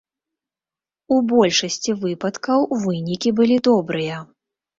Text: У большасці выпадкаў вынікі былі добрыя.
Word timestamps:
У 1.15 1.17
большасці 1.31 1.91
выпадкаў 2.07 2.59
вынікі 2.87 3.29
былі 3.43 3.61
добрыя. 3.71 4.17